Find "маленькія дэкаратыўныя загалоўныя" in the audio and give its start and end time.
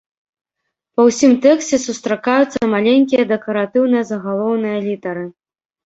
2.73-4.77